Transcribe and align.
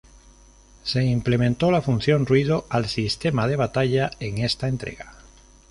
Se 0.83 1.03
implementó 1.05 1.69
la 1.69 1.83
función 1.83 2.25
"Ruido" 2.25 2.65
al 2.71 2.87
sistema 2.87 3.45
de 3.47 3.55
batalla 3.55 4.09
en 4.19 4.39
esta 4.39 4.67
entrega. 4.67 5.13